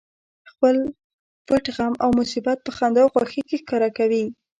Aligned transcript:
خپل 0.51 0.75
پټ 1.47 1.65
غم 1.75 1.93
او 2.03 2.09
مصیبت 2.19 2.57
په 2.63 2.71
خندا 2.77 3.01
او 3.03 3.11
خوښۍ 3.13 3.41
کې 3.47 3.55
ښکاره 3.61 3.89
کوي 3.97 4.23